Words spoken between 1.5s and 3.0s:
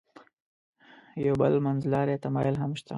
منځلاری تمایل هم شته.